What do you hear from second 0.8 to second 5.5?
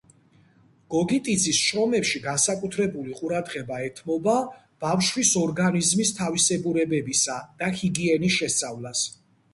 გოგიტიძის შრომებში განსაკუთრებული ყურადღება ეთმობა ბავშვის